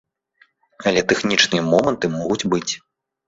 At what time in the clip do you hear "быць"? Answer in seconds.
2.55-2.73